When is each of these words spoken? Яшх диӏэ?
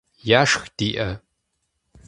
Яшх 0.41 0.63
диӏэ? 0.77 1.09